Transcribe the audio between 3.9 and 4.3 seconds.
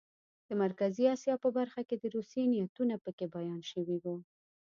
وو.